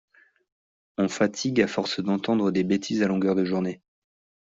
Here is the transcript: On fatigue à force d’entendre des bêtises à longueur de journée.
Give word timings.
On 0.97 1.07
fatigue 1.09 1.61
à 1.61 1.67
force 1.67 1.99
d’entendre 1.99 2.49
des 2.49 2.63
bêtises 2.63 3.03
à 3.03 3.07
longueur 3.07 3.35
de 3.35 3.45
journée. 3.45 3.83